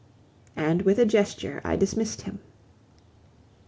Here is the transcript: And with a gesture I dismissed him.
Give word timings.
And 0.55 0.81
with 0.81 0.97
a 0.97 1.05
gesture 1.05 1.61
I 1.63 1.75
dismissed 1.75 2.23
him. 2.23 2.39